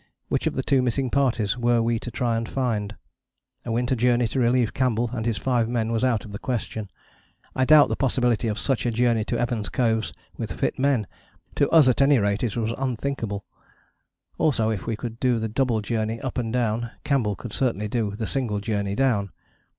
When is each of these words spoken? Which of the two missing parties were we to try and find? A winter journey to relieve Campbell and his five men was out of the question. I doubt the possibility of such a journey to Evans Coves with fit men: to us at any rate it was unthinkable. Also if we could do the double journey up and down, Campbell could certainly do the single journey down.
Which 0.29 0.47
of 0.47 0.55
the 0.55 0.63
two 0.63 0.81
missing 0.81 1.11
parties 1.11 1.55
were 1.59 1.79
we 1.79 1.99
to 1.99 2.09
try 2.09 2.35
and 2.35 2.49
find? 2.49 2.95
A 3.65 3.71
winter 3.71 3.93
journey 3.95 4.27
to 4.29 4.39
relieve 4.39 4.73
Campbell 4.73 5.11
and 5.13 5.27
his 5.27 5.37
five 5.37 5.69
men 5.69 5.91
was 5.91 6.03
out 6.03 6.25
of 6.25 6.31
the 6.31 6.39
question. 6.39 6.89
I 7.55 7.65
doubt 7.65 7.87
the 7.89 7.95
possibility 7.95 8.47
of 8.47 8.57
such 8.57 8.87
a 8.87 8.89
journey 8.89 9.23
to 9.25 9.37
Evans 9.37 9.69
Coves 9.69 10.11
with 10.37 10.53
fit 10.59 10.79
men: 10.79 11.05
to 11.53 11.69
us 11.69 11.87
at 11.87 12.01
any 12.01 12.17
rate 12.17 12.41
it 12.41 12.57
was 12.57 12.73
unthinkable. 12.79 13.45
Also 14.39 14.71
if 14.71 14.87
we 14.87 14.95
could 14.95 15.19
do 15.19 15.37
the 15.37 15.47
double 15.47 15.81
journey 15.83 16.19
up 16.21 16.39
and 16.39 16.51
down, 16.51 16.89
Campbell 17.03 17.35
could 17.35 17.53
certainly 17.53 17.87
do 17.87 18.15
the 18.15 18.25
single 18.25 18.59
journey 18.59 18.95
down. 18.95 19.29